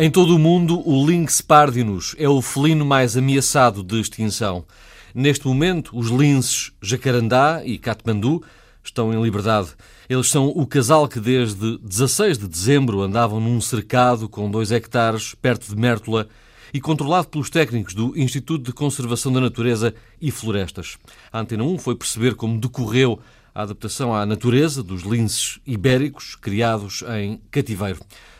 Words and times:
Em 0.00 0.12
todo 0.12 0.36
o 0.36 0.38
mundo, 0.38 0.80
o 0.88 1.04
Lynx 1.04 1.40
pardinus 1.40 2.14
é 2.20 2.28
o 2.28 2.40
felino 2.40 2.86
mais 2.86 3.16
ameaçado 3.16 3.82
de 3.82 4.00
extinção. 4.00 4.64
Neste 5.12 5.44
momento, 5.44 5.98
os 5.98 6.06
linces 6.06 6.70
jacarandá 6.80 7.62
e 7.64 7.78
Katmandu 7.78 8.40
estão 8.80 9.12
em 9.12 9.20
liberdade. 9.20 9.70
Eles 10.08 10.28
são 10.28 10.50
o 10.50 10.64
casal 10.68 11.08
que 11.08 11.18
desde 11.18 11.78
16 11.78 12.38
de 12.38 12.46
dezembro 12.46 13.02
andavam 13.02 13.40
num 13.40 13.60
cercado 13.60 14.28
com 14.28 14.48
dois 14.48 14.70
hectares 14.70 15.34
perto 15.34 15.68
de 15.68 15.74
Mértola 15.74 16.28
e 16.72 16.80
controlado 16.80 17.26
pelos 17.26 17.50
técnicos 17.50 17.92
do 17.92 18.16
Instituto 18.16 18.66
de 18.66 18.72
Conservação 18.72 19.32
da 19.32 19.40
Natureza 19.40 19.92
e 20.22 20.30
Florestas. 20.30 20.96
A 21.32 21.40
Antena 21.40 21.64
1 21.64 21.76
foi 21.76 21.96
perceber 21.96 22.36
como 22.36 22.60
decorreu 22.60 23.18
a 23.52 23.62
adaptação 23.62 24.14
à 24.14 24.24
natureza 24.24 24.80
dos 24.80 25.02
linces 25.02 25.58
ibéricos 25.66 26.36
criados 26.36 27.02
em 27.18 27.40
cativeiro. 27.50 27.98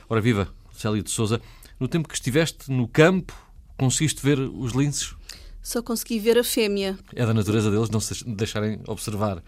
Ora 0.08 0.20
viva, 0.20 0.46
Célia 0.78 1.02
de 1.02 1.10
Souza, 1.10 1.40
no 1.78 1.88
tempo 1.88 2.08
que 2.08 2.14
estiveste 2.14 2.70
no 2.70 2.86
campo, 2.88 3.34
conseguiste 3.76 4.22
ver 4.22 4.38
os 4.38 4.72
linces? 4.72 5.14
Só 5.62 5.82
consegui 5.82 6.18
ver 6.18 6.38
a 6.38 6.44
fêmea. 6.44 6.98
É 7.14 7.26
da 7.26 7.34
natureza 7.34 7.70
deles 7.70 7.90
não 7.90 8.00
se 8.00 8.24
deixarem 8.24 8.80
observar. 8.86 9.42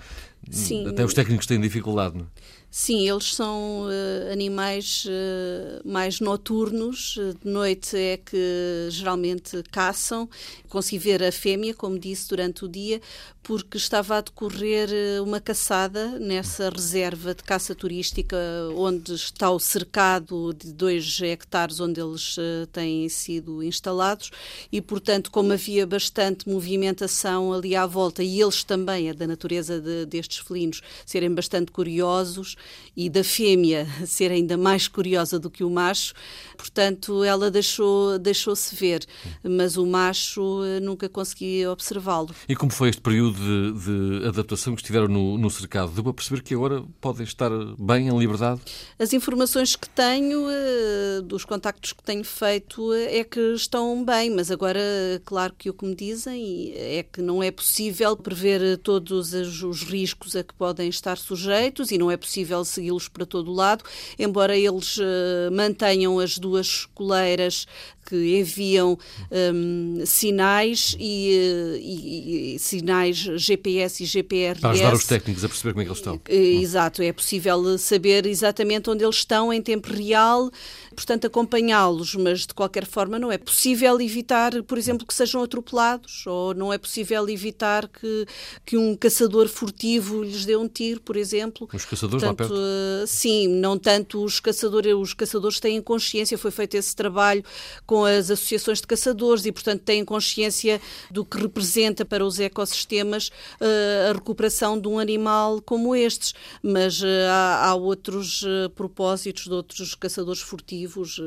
Sim. 0.48 0.86
Até 0.86 1.04
os 1.04 1.14
técnicos 1.14 1.46
têm 1.46 1.60
dificuldade, 1.60 2.16
não 2.16 2.24
é? 2.24 2.28
Sim, 2.72 3.08
eles 3.08 3.34
são 3.34 3.86
uh, 3.86 4.32
animais 4.32 5.04
uh, 5.06 5.88
mais 5.88 6.20
noturnos. 6.20 7.18
De 7.42 7.50
noite 7.50 7.96
é 7.96 8.16
que 8.16 8.86
geralmente 8.90 9.60
caçam. 9.72 10.30
Consegui 10.68 10.98
ver 10.98 11.22
a 11.24 11.32
fêmea, 11.32 11.74
como 11.74 11.98
disse, 11.98 12.28
durante 12.28 12.64
o 12.64 12.68
dia, 12.68 13.00
porque 13.42 13.76
estava 13.76 14.18
a 14.18 14.20
decorrer 14.20 14.88
uh, 14.88 15.24
uma 15.24 15.40
caçada 15.40 16.16
nessa 16.20 16.70
reserva 16.70 17.34
de 17.34 17.42
caça 17.42 17.74
turística, 17.74 18.36
onde 18.76 19.14
está 19.14 19.50
o 19.50 19.58
cercado 19.58 20.54
de 20.54 20.72
dois 20.72 21.20
hectares 21.22 21.80
onde 21.80 22.00
eles 22.00 22.36
têm 22.70 23.08
sido 23.08 23.64
instalados, 23.64 24.30
e, 24.70 24.80
portanto, 24.80 25.32
como 25.32 25.52
havia 25.52 25.84
bastante 25.84 26.48
movimentação 26.48 27.52
ali 27.52 27.74
à 27.74 27.84
volta, 27.84 28.22
e 28.22 28.40
eles 28.40 28.62
também, 28.62 29.08
é 29.08 29.14
da 29.14 29.26
natureza 29.26 29.80
de, 29.80 30.06
destes 30.30 30.38
felinos, 30.38 30.80
serem 31.04 31.34
bastante 31.34 31.72
curiosos 31.72 32.54
e 32.96 33.10
da 33.10 33.24
fêmea 33.24 33.86
ser 34.06 34.30
ainda 34.30 34.56
mais 34.56 34.86
curiosa 34.86 35.38
do 35.38 35.50
que 35.50 35.64
o 35.64 35.70
macho, 35.70 36.14
portanto 36.56 37.24
ela 37.24 37.50
deixou 37.50 38.18
deixou-se 38.18 38.74
ver, 38.74 39.04
mas 39.42 39.76
o 39.76 39.84
macho 39.84 40.64
eh, 40.64 40.80
nunca 40.80 41.08
conseguia 41.08 41.70
observá-lo. 41.70 42.30
E 42.48 42.54
como 42.54 42.70
foi 42.70 42.90
este 42.90 43.02
período 43.02 43.38
de, 43.38 44.20
de 44.20 44.28
adaptação 44.28 44.74
que 44.74 44.82
estiveram 44.82 45.08
no, 45.08 45.36
no 45.36 45.50
cercado? 45.50 45.90
Deu 45.92 46.04
para 46.04 46.12
perceber 46.12 46.42
que 46.42 46.54
agora 46.54 46.84
podem 47.00 47.24
estar 47.24 47.50
bem 47.78 48.08
em 48.08 48.18
liberdade? 48.18 48.60
As 48.98 49.12
informações 49.12 49.74
que 49.74 49.88
tenho, 49.88 50.46
eh, 50.48 51.20
dos 51.24 51.44
contactos 51.44 51.92
que 51.92 52.02
tenho 52.02 52.24
feito, 52.24 52.92
eh, 52.92 53.18
é 53.18 53.24
que 53.24 53.40
estão 53.54 54.04
bem, 54.04 54.30
mas 54.30 54.50
agora, 54.50 54.80
claro 55.24 55.54
que 55.56 55.70
o 55.70 55.74
que 55.74 55.84
me 55.84 55.94
dizem 55.94 56.72
é 56.76 57.02
que 57.02 57.20
não 57.20 57.42
é 57.42 57.50
possível 57.50 58.16
prever 58.16 58.78
todos 58.78 59.32
os 59.32 59.82
riscos 59.82 60.19
a 60.36 60.44
que 60.44 60.54
podem 60.54 60.88
estar 60.88 61.16
sujeitos 61.16 61.90
e 61.90 61.98
não 61.98 62.10
é 62.10 62.16
possível 62.16 62.64
segui-los 62.64 63.08
para 63.08 63.24
todo 63.24 63.50
o 63.50 63.54
lado, 63.54 63.84
embora 64.18 64.56
eles 64.56 64.98
uh, 64.98 65.50
mantenham 65.50 66.18
as 66.18 66.38
duas 66.38 66.86
coleiras 66.94 67.66
que 68.06 68.38
enviam 68.38 68.98
um, 69.30 70.02
sinais 70.04 70.96
e, 70.98 71.32
eh, 71.32 71.78
e, 71.80 72.54
e, 72.54 72.58
sinais 72.58 73.16
GPS 73.16 74.02
e 74.02 74.06
GPRS. 74.06 74.60
Para 74.60 74.70
ajudar 74.70 74.94
os 74.94 75.04
técnicos 75.04 75.44
a 75.44 75.48
perceber 75.48 75.72
como 75.72 75.82
é 75.82 75.84
que 75.84 75.90
eles 75.90 75.98
estão. 75.98 76.20
Eh, 76.28 76.60
exato, 76.60 77.02
é 77.02 77.12
possível 77.12 77.78
saber 77.78 78.26
exatamente 78.26 78.90
onde 78.90 79.04
eles 79.04 79.16
estão 79.16 79.52
em 79.52 79.62
tempo 79.62 79.92
real, 79.92 80.50
portanto 80.94 81.26
acompanhá-los, 81.26 82.16
mas 82.16 82.46
de 82.46 82.54
qualquer 82.54 82.84
forma 82.84 83.18
não 83.18 83.30
é 83.30 83.38
possível 83.38 84.00
evitar, 84.00 84.60
por 84.64 84.76
exemplo, 84.76 85.06
que 85.06 85.14
sejam 85.14 85.42
atropelados, 85.42 86.26
ou 86.26 86.52
não 86.52 86.72
é 86.72 86.78
possível 86.78 87.28
evitar 87.28 87.86
que, 87.86 88.26
que 88.66 88.76
um 88.76 88.96
caçador 88.96 89.48
furtivo 89.48 90.24
lhes 90.24 90.44
dê 90.44 90.56
um 90.56 90.68
tiro, 90.68 91.00
por 91.00 91.16
exemplo. 91.16 91.68
Os 91.72 91.84
caçadores 91.84 92.24
portanto, 92.24 92.50
lá 92.50 92.56
perto? 92.56 93.06
Sim, 93.06 93.46
não 93.48 93.78
tanto 93.78 94.24
os 94.24 94.40
caçadores, 94.40 94.94
os 94.94 95.14
caçadores 95.14 95.60
têm 95.60 95.80
consciência, 95.80 96.36
foi 96.36 96.50
feito 96.50 96.76
esse 96.76 96.94
trabalho 96.96 97.44
com 97.86 97.99
com 98.00 98.06
as 98.06 98.30
associações 98.30 98.80
de 98.80 98.86
caçadores 98.86 99.44
e, 99.44 99.52
portanto, 99.52 99.82
têm 99.82 100.02
consciência 100.04 100.80
do 101.10 101.22
que 101.22 101.36
representa 101.36 102.02
para 102.02 102.24
os 102.24 102.40
ecossistemas 102.40 103.28
uh, 103.60 104.10
a 104.10 104.12
recuperação 104.14 104.80
de 104.80 104.88
um 104.88 104.98
animal 104.98 105.60
como 105.60 105.94
estes. 105.94 106.32
Mas 106.62 107.02
uh, 107.02 107.06
há, 107.28 107.66
há, 107.66 107.74
outros 107.74 108.42
uh, 108.42 108.70
propósitos 108.74 109.44
de 109.44 109.52
outros 109.52 109.94
caçadores 109.94 110.40
furtivos, 110.40 111.20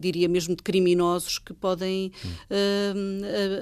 diria 0.00 0.28
mesmo 0.28 0.56
de 0.56 0.62
criminosos, 0.62 1.38
que 1.38 1.52
podem 1.52 2.12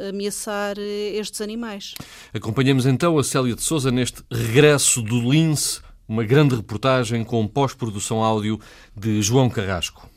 ameaçar 0.09 0.79
estes 0.79 1.41
animais. 1.41 1.95
Acompanhamos 2.33 2.87
então 2.87 3.19
a 3.19 3.25
Célia 3.25 3.55
de 3.55 3.63
Souza 3.63 3.91
neste 3.91 4.23
regresso 4.31 5.03
do 5.03 5.31
lince, 5.31 5.81
uma 6.07 6.25
grande 6.25 6.55
reportagem 6.55 7.25
com 7.25 7.47
pós-produção 7.49 8.23
áudio 8.23 8.61
de 8.95 9.21
João 9.23 9.49
Carrasco. 9.49 10.09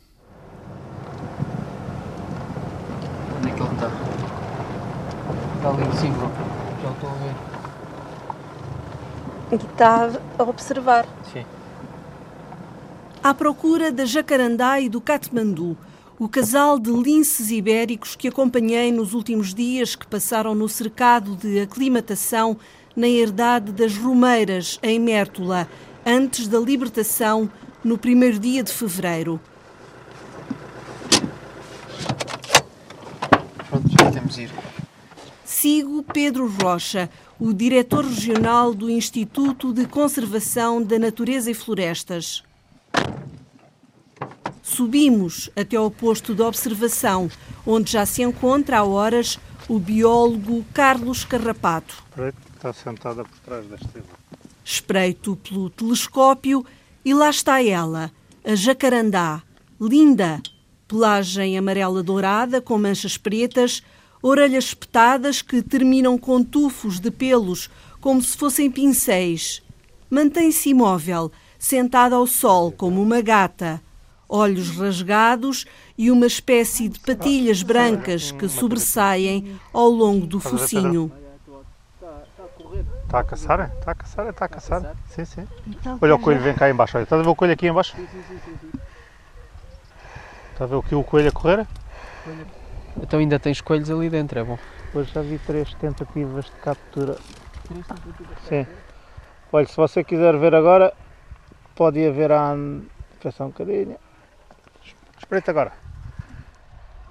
Está 5.60 5.72
ali 5.72 5.84
em 5.84 5.92
cima. 5.92 6.32
Já 6.82 6.90
estou 6.90 7.10
a 7.10 7.14
ver. 7.16 7.36
E 9.52 9.56
está 9.56 10.10
a 10.38 10.44
observar. 10.44 11.06
Sim. 11.34 11.44
À 13.22 13.34
procura 13.34 13.92
da 13.92 14.06
jacarandá 14.06 14.80
e 14.80 14.88
do 14.88 15.02
Katmandu, 15.02 15.76
o 16.18 16.30
casal 16.30 16.80
de 16.80 16.90
linces 16.90 17.52
ibéricos 17.52 18.16
que 18.16 18.30
acompanhei 18.30 18.90
nos 18.90 19.14
últimos 19.14 19.54
dias 19.54 19.98
que 19.98 20.08
passaram 20.08 20.56
no 20.56 20.70
cercado 20.70 21.36
de 21.36 21.60
aclimatação 21.60 22.56
na 22.96 23.10
herdade 23.10 23.74
das 23.74 23.98
Romeiras, 23.98 24.80
em 24.82 24.98
Mértola, 24.98 25.68
antes 26.06 26.48
da 26.48 26.58
libertação, 26.58 27.52
no 27.84 27.98
primeiro 27.98 28.40
dia 28.40 28.64
de 28.64 28.72
fevereiro. 28.72 29.42
Pronto, 33.70 33.90
já 33.90 34.10
temos 34.10 34.38
ir 34.38 34.50
sigo 35.60 36.02
Pedro 36.04 36.48
Rocha, 36.48 37.10
o 37.38 37.52
diretor 37.52 38.06
regional 38.06 38.74
do 38.74 38.90
Instituto 38.90 39.74
de 39.74 39.86
Conservação 39.86 40.82
da 40.82 40.98
Natureza 40.98 41.52
e 41.52 41.54
Florestas. 41.54 42.42
Subimos 44.64 45.50
até 45.58 45.76
ao 45.76 45.92
posto 45.92 46.34
de 46.34 46.42
observação, 46.42 47.30
onde 47.66 47.92
já 47.92 48.06
se 48.06 48.22
encontra 48.22 48.78
há 48.78 48.84
horas 48.86 49.38
o 49.68 49.78
biólogo 49.78 50.64
Carlos 50.74 51.26
Carrapato. 51.26 52.06
Está 52.56 52.72
sentada 52.72 53.26
por 53.26 53.38
trás 53.40 53.68
da 53.68 53.76
estrela. 53.76 54.08
Espreito 54.64 55.36
pelo 55.36 55.70
telescópio 55.70 56.66
e 57.04 57.14
lá 57.14 57.30
está 57.30 57.62
ela, 57.62 58.10
a 58.46 58.56
jacarandá, 58.56 59.44
linda, 59.80 60.42
pelagem 60.88 61.58
amarela 61.58 62.02
dourada 62.02 62.62
com 62.62 62.78
manchas 62.78 63.18
pretas, 63.18 63.84
orelhas 64.22 64.66
espetadas 64.66 65.42
que 65.42 65.62
terminam 65.62 66.18
com 66.18 66.44
tufos 66.44 67.00
de 67.00 67.10
pelos, 67.12 67.70
como 68.02 68.22
se 68.22 68.38
fossem 68.38 68.70
pincéis. 68.70 69.62
Mantém-se 70.10 70.70
imóvel, 70.70 71.32
sentada 71.58 72.16
ao 72.16 72.26
sol 72.26 72.72
como 72.72 73.02
uma 73.02 73.22
gata, 73.22 73.82
olhos 74.28 74.70
rasgados 74.78 75.66
e 75.98 76.12
uma 76.12 76.28
espécie 76.28 76.90
de 76.90 77.00
patilhas 77.00 77.64
brancas 77.64 78.32
que 78.32 78.48
sobressaem 78.48 79.60
ao 79.74 79.90
longo 79.90 80.26
do 80.26 80.40
focinho. 80.40 81.12
Está 83.06 83.20
a 83.20 83.24
caçar? 83.24 83.72
Está 83.80 83.92
a 83.92 83.96
caçar? 83.96 84.28
Está 84.28 84.46
a 84.46 84.48
caçar? 84.48 84.96
Sim, 85.10 85.26
sim. 85.26 85.48
Olha 86.00 86.16
o 86.16 86.20
coelho, 86.20 86.42
vem 86.42 86.54
cá 86.54 86.70
embaixo. 86.70 86.96
Olha, 86.96 87.04
estás 87.04 87.20
a 87.20 87.24
ver 87.24 87.30
o 87.30 87.36
coelho 87.36 87.54
aqui 87.54 87.68
embaixo? 87.68 87.96
Sim, 87.96 88.08
sim, 88.12 88.40
sim. 88.46 88.80
Está 90.54 90.66
a 90.66 90.68
ver 90.68 90.76
o 90.76 90.84
que 90.84 90.94
o 90.94 91.04
coelho 91.04 91.30
a 91.30 91.32
correr? 91.32 91.68
Então 93.02 93.20
ainda 93.20 93.40
tens 93.40 93.62
coelhos 93.62 93.90
ali 93.90 94.10
dentro, 94.10 94.40
é 94.40 94.44
bom. 94.44 94.58
Hoje 94.94 95.12
já 95.14 95.22
vi 95.22 95.38
três 95.40 95.74
tentativas 95.76 96.46
de 96.46 96.52
captura. 96.52 97.18
Três 97.68 97.88
tentativas? 97.88 98.38
Sim. 98.48 98.68
Olha, 99.52 99.68
se 99.68 99.76
você 99.76 100.04
quiser 100.04 100.38
ver 100.38 100.54
agora, 100.54 100.94
pode 101.76 102.00
ir 102.00 102.12
ver 102.12 102.32
a... 102.32 102.56
Espera 103.14 103.46
um 103.46 103.48
bocadinho. 103.48 103.98
Espreita 105.18 105.52
agora. 105.52 105.74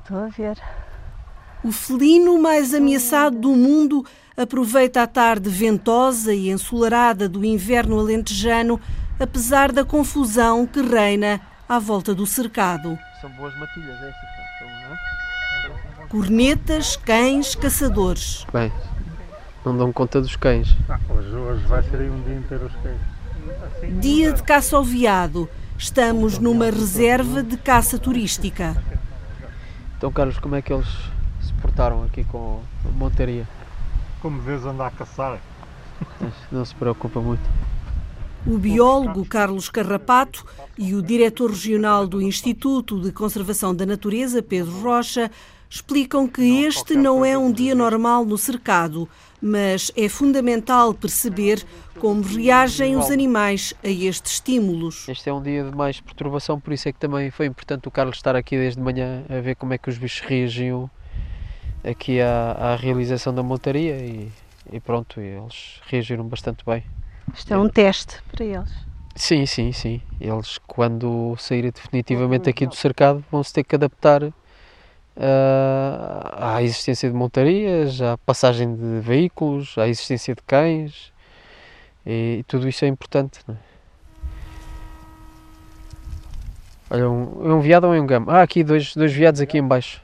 Estou 0.01 0.25
a 0.25 0.29
ver. 0.29 0.59
O 1.63 1.73
felino 1.73 2.41
mais 2.41 2.73
ameaçado 2.73 3.37
do 3.37 3.51
mundo 3.51 4.05
aproveita 4.37 5.03
a 5.03 5.07
tarde 5.07 5.51
ventosa 5.51 6.33
e 6.33 6.51
ensolarada 6.51 7.29
do 7.29 7.45
inverno 7.45 7.99
alentejano, 7.99 8.81
apesar 9.19 9.73
da 9.73 9.85
confusão 9.85 10.65
que 10.67 10.81
reina 10.81 11.41
à 11.69 11.79
volta 11.79 12.15
do 12.15 12.25
cercado. 12.25 12.97
São 13.21 13.31
boas 13.31 13.59
matilhas 13.59 13.97
estas 13.97 14.38
cornetas, 16.09 16.97
cães, 16.97 17.55
caçadores. 17.55 18.47
Bem, 18.53 18.73
não 19.65 19.77
dão 19.77 19.93
conta 19.93 20.21
dos 20.21 20.37
cães. 20.37 20.77
Ah, 20.89 20.99
hoje, 21.09 21.35
hoje 21.35 21.67
vai 21.67 21.83
ser 21.83 21.97
aí 21.97 22.11
um 22.11 22.21
dia 22.23 22.35
inteiro 22.35 22.67
os 22.67 22.75
cães. 22.77 24.01
Dia 24.01 24.33
de 24.33 24.43
caça 24.43 24.77
ao 24.77 24.85
veado, 24.85 25.49
Estamos 25.79 26.41
numa 26.41 26.65
reserva 26.65 27.41
de 27.41 27.57
caça 27.57 28.01
turística. 28.01 28.77
Então, 29.97 30.11
Carlos, 30.11 30.37
como 30.41 30.57
é 30.57 30.61
que 30.61 30.73
eles 30.73 30.89
se 31.41 31.53
portaram 31.63 32.03
aqui 32.03 32.25
com 32.25 32.61
a 32.85 32.89
montaria? 32.91 33.47
Como 34.21 34.41
vês 34.41 34.67
andar 34.67 34.89
a 34.89 34.91
caçar. 34.91 35.39
Não 36.51 36.65
se 36.65 36.75
preocupa 36.75 37.21
muito. 37.21 37.49
O 38.45 38.59
biólogo 38.59 39.25
Carlos 39.25 39.69
Carrapato 39.69 40.45
e 40.77 40.97
o 40.97 41.03
diretor 41.03 41.51
regional 41.51 42.09
do 42.09 42.21
Instituto 42.21 43.01
de 43.01 43.13
Conservação 43.13 43.73
da 43.73 43.87
Natureza, 43.87 44.43
Pedro 44.43 44.81
Rocha, 44.81 45.31
explicam 45.69 46.27
que 46.27 46.65
este 46.65 46.95
não 46.95 47.25
é 47.25 47.37
um 47.37 47.53
dia 47.53 47.75
normal 47.75 48.25
no 48.25 48.39
cercado, 48.39 49.09
mas 49.41 49.93
é 49.97 50.09
fundamental 50.09 50.95
perceber 50.95 51.65
como 51.99 52.23
reagem 52.23 52.97
os 52.97 53.11
animais 53.11 53.75
a 53.83 53.89
estes 53.89 54.35
estímulos. 54.35 55.09
Este 55.09 55.29
é 55.29 55.33
um 55.33 55.43
dia 55.43 55.65
de 55.65 55.77
mais 55.77 56.01
perturbação, 56.01 56.59
por 56.59 56.73
isso 56.73 56.89
é 56.89 56.93
que 56.93 56.99
também 56.99 57.31
foi 57.31 57.47
importante 57.47 57.87
o 57.89 57.91
Carlos 57.91 58.17
estar 58.17 58.35
aqui 58.35 58.57
desde 58.57 58.81
manhã 58.81 59.25
a 59.29 59.41
ver 59.41 59.57
como 59.57 59.75
é 59.75 59.79
que 59.79 59.89
os 59.89 59.99
bichos 59.99 60.21
reagiam 60.21 60.91
aqui 61.85 62.21
à, 62.21 62.53
à 62.53 62.77
realização 62.77 63.35
da 63.35 63.43
montaria 63.43 63.97
e, 63.97 64.31
e 64.73 64.81
pronto, 64.81 65.21
eles 65.21 65.81
reagiram 65.87 66.25
bastante 66.25 66.65
bem. 66.65 66.85
Isto 67.35 67.55
é 67.55 67.59
um 67.59 67.69
teste 67.69 68.17
para 68.31 68.45
eles. 68.45 68.89
Sim, 69.15 69.47
sim, 69.47 69.73
sim. 69.73 70.01
Eles, 70.21 70.59
quando 70.59 71.35
saírem 71.39 71.73
definitivamente 71.73 72.49
aqui 72.49 72.67
do 72.67 72.75
cercado, 72.75 73.25
vão 73.31 73.43
se 73.43 73.53
ter 73.53 73.65
que 73.65 73.75
adaptar 73.75 74.23
uh, 74.23 74.33
à 75.21 76.63
existência 76.63 77.11
de 77.11 77.15
montarias, 77.15 78.01
à 78.01 78.17
passagem 78.19 78.75
de 78.75 79.01
veículos, 79.01 79.77
à 79.77 79.89
existência 79.89 80.35
de 80.35 80.43
cães. 80.43 81.13
E, 82.07 82.45
tudo 82.47 82.69
isso 82.69 82.85
é 82.85 82.89
importante. 82.89 83.41
Não 83.47 83.55
é? 83.55 83.59
Olha, 86.91 87.11
um, 87.11 87.51
é 87.51 87.55
um 87.55 87.61
veado 87.61 87.87
ou 87.87 87.95
é 87.95 88.01
um 88.01 88.07
gamo? 88.07 88.31
Ah, 88.31 88.43
aqui 88.43 88.65
dois, 88.65 88.95
dois 88.95 89.13
veados 89.13 89.41
aqui 89.41 89.59
em 89.59 89.67
baixo. 89.67 90.01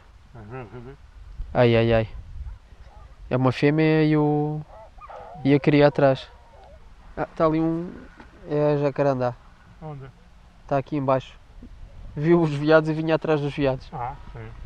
Ai, 1.53 1.75
ai, 1.77 1.93
ai. 1.93 2.09
É 3.31 3.37
uma 3.37 3.53
fêmea 3.53 4.05
e, 4.05 4.17
o, 4.17 4.61
e 5.43 5.55
a 5.55 5.61
cria 5.61 5.87
atrás. 5.87 6.29
Ah, 7.17 7.23
está 7.31 7.47
ali 7.47 7.61
um. 7.61 7.91
É 8.51 8.75
a 8.75 8.77
jacarandá. 8.77 9.35
Onde? 9.81 10.05
Está 10.63 10.77
aqui 10.77 10.97
embaixo. 10.97 11.39
Viu 12.15 12.43
os 12.43 12.53
veados 12.53 12.91
e 12.91 12.93
vinha 12.93 13.15
atrás 13.15 13.41
dos 13.41 13.55
veados. 13.55 13.89
Ah, 13.93 14.15
sim. 14.33 14.64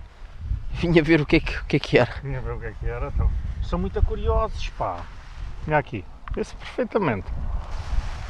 Vinha 0.74 1.02
ver 1.02 1.20
o 1.20 1.26
que 1.26 1.36
é 1.36 1.40
que, 1.40 1.56
o 1.56 1.64
que, 1.64 1.76
é 1.76 1.78
que 1.78 1.98
era. 1.98 2.14
Vinha 2.22 2.40
ver 2.40 2.52
o 2.52 2.60
que 2.60 2.66
é 2.66 2.72
que 2.78 2.86
era. 2.86 3.08
Então. 3.14 3.30
São 3.62 3.78
muito 3.78 4.00
curiosos, 4.02 4.68
pá. 4.70 5.04
Olha 5.66 5.78
aqui. 5.78 6.04
Vê-se 6.34 6.54
perfeitamente. 6.54 7.26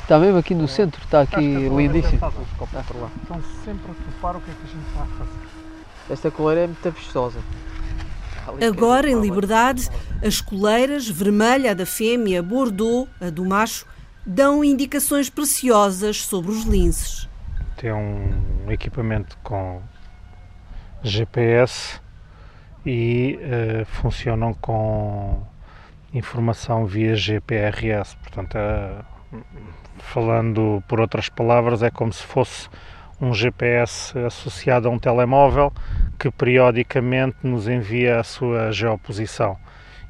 Está 0.02 0.19
mesmo 0.19 0.38
aqui 0.38 0.55
no 0.55 0.67
centro, 0.67 1.02
está 1.05 1.20
aqui 1.20 1.37
lindíssimo. 1.37 2.14
Estão 2.14 3.43
sempre 3.64 3.90
a 3.90 3.94
topar 3.94 4.37
o 4.37 4.40
que 4.40 4.50
é 4.50 4.55
que 4.55 4.62
a 4.62 4.67
gente 4.67 4.88
está 4.88 5.02
a 5.02 5.06
fazer. 5.06 5.49
Esta 6.11 6.31
coleira 6.31 6.62
é 6.62 6.67
muito 6.67 6.90
vistosa. 6.90 7.38
Agora, 8.67 9.11
em 9.11 9.20
liberdade, 9.20 9.90
as 10.25 10.40
coleiras, 10.40 11.06
vermelha 11.06 11.73
a 11.73 11.75
da 11.75 11.85
fêmea, 11.85 12.43
bordeaux 12.43 13.06
a 13.20 13.29
do 13.29 13.44
macho, 13.44 13.87
dão 14.25 14.64
indicações 14.64 15.29
preciosas 15.29 16.23
sobre 16.23 16.52
os 16.52 16.64
linces. 16.64 17.29
Tem 17.76 17.93
um 17.93 18.70
equipamento 18.70 19.37
com 19.43 19.82
GPS 21.02 22.00
e 22.85 23.39
uh, 23.39 23.85
funcionam 23.87 24.55
com 24.55 25.43
informação 26.13 26.87
via 26.87 27.15
GPRS. 27.15 28.17
Portanto, 28.17 28.57
uh, 28.57 29.45
falando 29.99 30.83
por 30.89 31.01
outras 31.01 31.29
palavras, 31.29 31.83
é 31.83 31.91
como 31.91 32.13
se 32.13 32.25
fosse 32.25 32.69
um 33.21 33.35
GPS 33.35 34.17
associado 34.19 34.89
a 34.89 34.91
um 34.91 34.99
telemóvel 34.99 35.73
que 36.19 36.31
periodicamente 36.31 37.37
nos 37.43 37.69
envia 37.69 38.21
a 38.21 38.25
sua 38.25 38.71
geoposição 38.71 39.57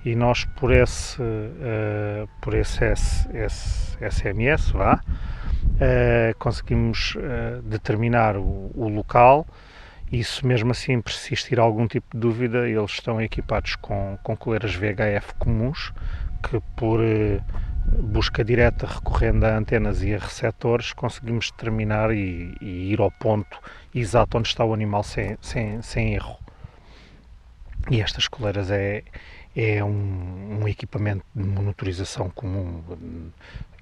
e 0.05 0.15
nós 0.15 0.45
por 0.45 0.71
esse 0.71 1.21
uh, 1.21 2.29
por 2.41 2.55
esse 2.55 2.85
S, 2.85 3.29
S, 3.35 3.97
SMS 4.01 4.71
vá 4.71 5.01
uh, 5.01 6.39
conseguimos 6.39 7.17
determinar 7.65 8.37
o, 8.37 8.71
o, 8.75 8.89
local 8.89 9.47
e 10.11 10.23
se 10.25 10.45
mesmo 10.47 10.71
assim 10.71 11.01
persistir 11.01 11.59
algum 11.59 11.87
tipo 11.87 12.07
de 12.13 12.21
dúvida 12.21 12.69
eles 12.69 12.93
estão 12.93 13.21
equipados 13.21 13.77
com, 13.77 14.19
com 14.23 14.37
coleiras 14.37 14.75
VHF 14.75 15.35
comuns 15.39 15.93
que 16.43 16.61
por 16.77 17.01
busca 17.87 18.45
direta 18.45 18.87
recorrendo 18.87 19.45
a 19.45 19.57
antenas 19.57 20.03
e 20.03 20.15
a 20.15 20.19
receptores 20.19 20.93
conseguimos 20.93 21.51
determinar 21.51 22.11
e, 22.11 22.55
e 22.61 22.93
ir 22.93 23.01
ao 23.01 23.11
ponto 23.11 23.59
exato 23.95 24.39
onde 24.39 24.49
está 24.49 24.65
o 24.65 24.75
animal 24.75 25.03
sem, 25.03 25.37
sem, 25.41 25.81
sem 25.83 26.15
erro. 26.15 26.39
E 27.91 28.01
estas 28.03 28.29
coleiras 28.29 28.71
é, 28.71 29.03
é 29.57 29.83
um, 29.83 30.61
um, 30.61 30.69
equipamento 30.69 31.25
de 31.35 31.45
monitorização 31.45 32.29
comum. 32.31 32.83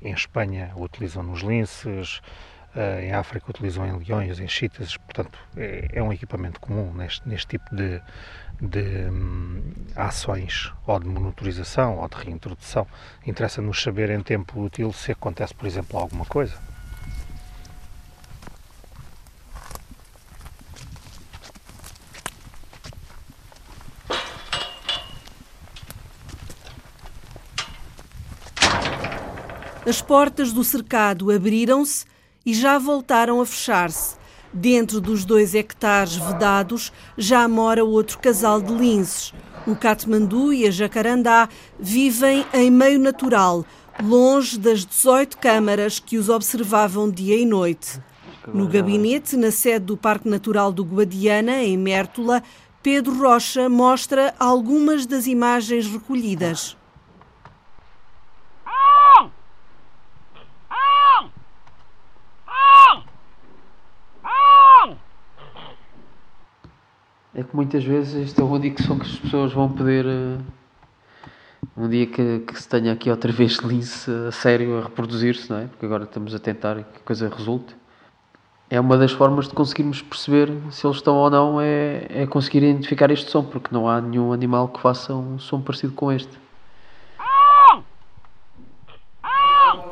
Em 0.01 0.13
Espanha 0.13 0.73
utilizam 0.77 1.23
nos 1.23 1.41
linces, 1.41 2.21
eh, 2.23 2.56
em 3.03 3.13
África 3.13 3.51
utilizam 3.51 3.87
em 3.87 3.99
leões, 3.99 4.39
em 4.39 4.49
chitas, 4.49 4.97
portanto 4.97 5.39
é, 5.57 5.89
é 5.95 6.03
um 6.03 6.13
equipamento 6.13 6.61
comum 6.61 6.93
neste, 6.93 7.27
neste 7.27 7.47
tipo 7.47 7.75
de, 7.75 8.01
de 8.61 9.09
hum, 9.11 9.63
ações 9.95 10.73
ou 10.87 11.01
de 11.01 11.09
monitorização 11.09 11.99
ou 11.99 12.09
de 12.09 12.17
reintrodução. 12.17 12.87
Interessa-nos 13.27 13.83
saber 13.83 14.11
em 14.11 14.23
tempo 14.23 14.61
útil 14.61 14.93
se 14.93 15.13
acontece, 15.13 15.55
por 15.55 15.67
exemplo, 15.67 15.99
alguma 15.99 16.27
coisa. 16.27 16.55
As 29.89 30.03
portas 30.03 30.53
do 30.53 30.65
cercado 30.65 31.31
abriram-se 31.31 32.05
e 32.47 32.55
já 32.55 32.79
voltaram 32.79 33.41
a 33.41 33.45
fechar-se. 33.45 34.15
Dentro 34.53 35.01
dos 35.01 35.25
dois 35.25 35.55
hectares 35.55 36.17
vedados 36.17 36.93
já 37.19 37.47
mora 37.49 37.85
outro 37.85 38.19
casal 38.21 38.63
de 38.63 38.73
linces. 38.73 39.35
O 39.67 39.75
Katmandu 39.75 40.53
e 40.53 40.65
a 40.65 40.71
Jacarandá 40.71 41.49
vivem 41.79 42.47
em 42.55 42.71
meio 42.71 43.01
natural, 43.01 43.67
longe 44.03 44.57
das 44.57 44.87
18 44.87 45.37
câmaras 45.39 45.99
que 45.99 46.17
os 46.17 46.29
observavam 46.29 47.11
dia 47.11 47.37
e 47.37 47.45
noite. 47.45 48.01
No 48.55 48.69
gabinete, 48.69 49.37
na 49.37 49.51
sede 49.51 49.87
do 49.87 49.97
Parque 49.97 50.29
Natural 50.29 50.73
do 50.73 50.85
Guadiana, 50.85 51.65
em 51.65 51.77
Mértola, 51.77 52.43
Pedro 52.81 53.13
Rocha 53.19 53.69
mostra 53.69 54.33
algumas 54.39 55.05
das 55.05 55.27
imagens 55.27 55.89
recolhidas. 55.89 56.77
É 67.37 67.43
que 67.43 67.55
muitas 67.55 67.85
vezes 67.85 68.15
este 68.29 68.41
é 68.41 68.45
o 68.45 68.49
único 68.49 68.83
som 68.83 68.99
que 68.99 69.05
as 69.05 69.17
pessoas 69.17 69.53
vão 69.53 69.69
poder. 69.69 70.07
Uh, 70.07 70.39
um 71.77 71.87
dia 71.87 72.07
que, 72.07 72.39
que 72.39 72.61
se 72.61 72.67
tenha 72.67 72.95
aqui 72.95 73.11
outra 73.11 73.31
vez 73.31 73.57
lince 73.59 74.11
a 74.11 74.33
sério 74.33 74.79
a 74.79 74.85
reproduzir-se, 74.85 75.51
não 75.51 75.59
é? 75.59 75.67
Porque 75.67 75.85
agora 75.85 76.05
estamos 76.05 76.35
a 76.35 76.39
tentar 76.39 76.77
que 76.77 76.97
a 76.97 77.05
coisa 77.05 77.29
resulte. 77.29 77.77
É 78.71 78.81
uma 78.81 78.97
das 78.97 79.13
formas 79.13 79.47
de 79.47 79.55
conseguirmos 79.55 80.01
perceber 80.01 80.51
se 80.71 80.87
eles 80.87 80.97
estão 80.97 81.15
ou 81.15 81.29
não, 81.29 81.61
é, 81.61 82.07
é 82.09 82.27
conseguir 82.27 82.63
identificar 82.63 83.11
este 83.11 83.31
som, 83.31 83.45
porque 83.45 83.69
não 83.71 83.87
há 83.87 84.01
nenhum 84.01 84.33
animal 84.33 84.69
que 84.69 84.81
faça 84.81 85.15
um 85.15 85.39
som 85.39 85.61
parecido 85.61 85.93
com 85.93 86.11
este. 86.11 86.39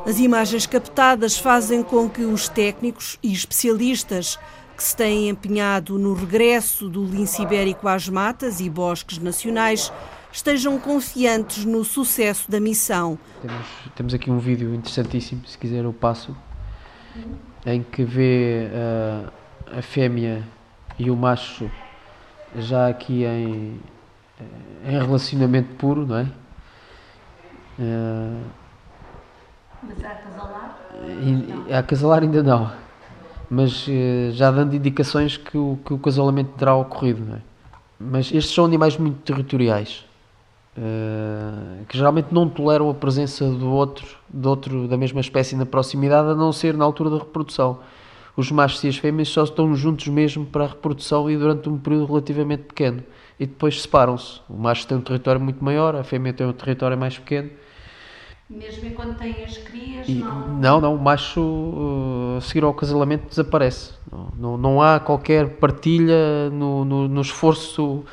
As 0.06 0.18
imagens 0.18 0.66
captadas 0.66 1.38
fazem 1.38 1.82
com 1.82 2.08
que 2.08 2.22
os 2.22 2.48
técnicos 2.48 3.18
e 3.22 3.32
especialistas 3.32 4.38
que 4.76 4.82
se 4.82 4.96
têm 4.96 5.28
empenhado 5.28 5.98
no 5.98 6.14
regresso 6.14 6.88
do 6.88 7.04
lince 7.04 7.42
ibérico 7.42 7.86
às 7.86 8.08
matas 8.08 8.60
e 8.60 8.68
bosques 8.68 9.18
nacionais 9.18 9.92
estejam 10.32 10.78
confiantes 10.78 11.64
no 11.64 11.84
sucesso 11.84 12.50
da 12.50 12.58
missão. 12.58 13.18
Temos, 13.40 13.66
temos 13.94 14.14
aqui 14.14 14.30
um 14.30 14.38
vídeo 14.38 14.74
interessantíssimo, 14.74 15.46
se 15.46 15.56
quiser 15.56 15.84
eu 15.84 15.92
passo, 15.92 16.36
em 17.64 17.82
que 17.82 18.04
vê 18.04 18.68
uh, 18.68 19.78
a 19.78 19.82
fêmea 19.82 20.42
e 20.98 21.10
o 21.10 21.16
macho 21.16 21.70
já 22.56 22.88
aqui 22.88 23.24
em, 23.24 23.80
em 24.84 24.98
relacionamento 24.98 25.74
puro, 25.76 26.06
não 26.06 26.18
é? 26.18 26.26
Uh, 27.78 28.44
Mas 29.82 30.04
há 30.04 30.14
casalar? 30.14 30.78
Há 31.72 31.82
casalar 31.82 32.22
ainda 32.22 32.42
não 32.42 32.83
mas 33.50 33.86
uh, 33.86 34.32
já 34.32 34.50
dando 34.50 34.74
indicações 34.74 35.36
que 35.36 35.56
o, 35.56 35.78
que 35.84 35.94
o 35.94 35.98
casalamento 35.98 36.52
terá 36.56 36.74
ocorrido. 36.74 37.34
É? 37.34 37.40
Mas 37.98 38.32
estes 38.32 38.54
são 38.54 38.64
animais 38.64 38.96
muito 38.96 39.18
territoriais, 39.22 40.04
uh, 40.76 41.84
que 41.86 41.96
geralmente 41.96 42.28
não 42.32 42.48
toleram 42.48 42.90
a 42.90 42.94
presença 42.94 43.48
do 43.48 43.70
outro, 43.70 44.06
do 44.28 44.48
outro 44.48 44.88
da 44.88 44.96
mesma 44.96 45.20
espécie 45.20 45.56
na 45.56 45.66
proximidade, 45.66 46.30
a 46.30 46.34
não 46.34 46.52
ser 46.52 46.76
na 46.76 46.84
altura 46.84 47.10
da 47.10 47.18
reprodução. 47.18 47.78
os 48.36 48.50
machos 48.50 48.82
e 48.84 48.88
as 48.88 48.96
fêmeas 48.96 49.28
só 49.28 49.44
estão 49.44 49.74
juntos 49.74 50.08
mesmo 50.08 50.44
para 50.44 50.64
a 50.64 50.68
reprodução 50.68 51.30
e 51.30 51.36
durante 51.36 51.68
um 51.68 51.78
período 51.78 52.06
relativamente 52.06 52.64
pequeno. 52.64 53.02
E 53.38 53.46
depois 53.46 53.82
separam-se. 53.82 54.40
O 54.48 54.56
macho 54.56 54.86
tem 54.86 54.96
um 54.96 55.00
território 55.00 55.40
muito 55.40 55.64
maior, 55.64 55.96
a 55.96 56.04
fêmea 56.04 56.32
tem 56.32 56.46
um 56.46 56.52
território 56.52 56.96
mais 56.96 57.18
pequeno. 57.18 57.50
Mesmo 58.48 58.86
enquanto 58.86 59.16
tem 59.18 59.42
as 59.42 59.56
crias, 59.56 60.06
E, 60.06 60.22
não... 60.22 60.48
não, 60.58 60.80
não, 60.80 60.94
o 60.96 60.98
macho 60.98 61.40
uh, 61.40 62.36
a 62.36 62.40
seguir 62.42 62.62
ao 62.62 62.74
casalamento 62.74 63.26
desaparece. 63.28 63.94
Não, 64.12 64.28
não, 64.36 64.56
não 64.58 64.82
há 64.82 65.00
qualquer 65.00 65.56
partilha 65.56 66.50
no, 66.50 66.84
no, 66.84 67.08
no 67.08 67.20
esforço 67.22 68.04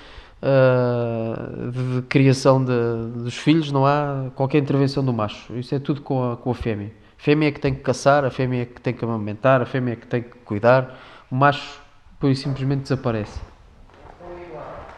uh, 0.41 1.71
de, 1.71 2.01
criação 2.03 2.63
de- 2.63 3.23
dos 3.23 3.37
filhos, 3.37 3.71
não 3.73 3.85
há 3.85 4.31
qualquer 4.33 4.59
intervenção 4.59 5.03
do 5.03 5.11
macho. 5.11 5.53
Isso 5.57 5.75
é 5.75 5.79
tudo 5.79 6.01
com 6.01 6.31
a, 6.31 6.37
com 6.37 6.49
a 6.51 6.55
fêmea. 6.55 6.93
A 7.19 7.21
fêmea 7.21 7.49
é 7.49 7.51
que 7.51 7.59
tem 7.59 7.75
que 7.75 7.81
caçar, 7.81 8.23
a 8.23 8.31
fêmea 8.31 8.61
é 8.61 8.65
que 8.65 8.79
tem 8.79 8.93
que 8.93 9.03
amamentar, 9.03 9.61
a 9.61 9.65
fêmea 9.65 9.93
é 9.93 9.95
que 9.97 10.07
tem 10.07 10.23
que 10.23 10.37
cuidar. 10.45 10.97
O 11.29 11.35
macho, 11.35 11.81
e 12.23 12.35
simplesmente, 12.35 12.83
desaparece. 12.83 13.39